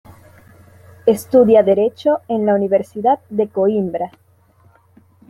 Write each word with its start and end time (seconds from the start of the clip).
Estudia 1.05 1.61
Derecho 1.61 2.21
en 2.27 2.43
la 2.47 2.55
Universidad 2.55 3.19
de 3.29 3.49
Coímbra. 3.49 4.09